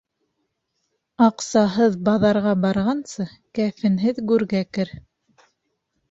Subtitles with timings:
[1.25, 3.25] Аҡсаһыҙ баҙарға барғансы,
[3.59, 4.95] кәфенһеҙ гүргә кер.